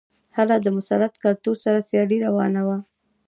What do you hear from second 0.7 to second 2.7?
مسلط کلتور سره سیالي روانه